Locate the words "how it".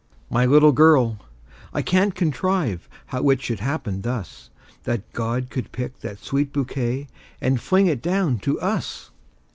3.05-3.39